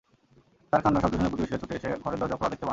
তার 0.71 0.81
কান্নার 0.83 1.01
শব্দ 1.03 1.13
শুনে 1.19 1.31
প্রতিবেশীরা 1.31 1.61
ছুটে 1.61 1.75
এসে 1.79 1.89
ঘরের 2.03 2.19
দরজা 2.21 2.37
খোলা 2.39 2.49
দেখতে 2.51 2.63
পান। 2.65 2.69